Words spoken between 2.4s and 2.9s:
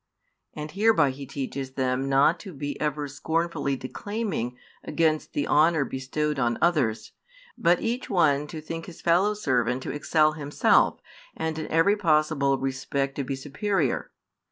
be